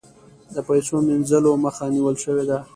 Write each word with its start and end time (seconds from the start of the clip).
د 0.53 0.55
پیسو 0.67 0.95
مینځلو 1.07 1.51
مخه 1.63 1.85
نیول 1.93 2.15
شوې 2.23 2.43
ده؟ 2.49 2.57